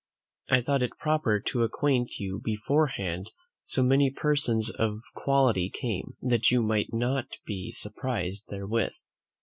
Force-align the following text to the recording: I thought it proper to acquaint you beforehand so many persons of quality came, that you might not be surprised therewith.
I 0.49 0.61
thought 0.61 0.81
it 0.81 0.97
proper 0.97 1.39
to 1.39 1.61
acquaint 1.61 2.17
you 2.17 2.41
beforehand 2.43 3.29
so 3.65 3.83
many 3.83 4.09
persons 4.09 4.71
of 4.71 5.01
quality 5.13 5.69
came, 5.69 6.13
that 6.23 6.49
you 6.49 6.63
might 6.63 6.91
not 6.91 7.27
be 7.45 7.71
surprised 7.71 8.45
therewith. 8.49 8.93